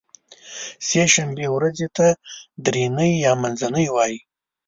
سې 0.87 1.03
شنبې 1.13 1.47
ورځې 1.55 1.87
ته 1.97 2.07
درینۍ 2.65 3.11
یا 3.25 3.31
منځنۍ 3.41 3.87
وایی 3.95 4.17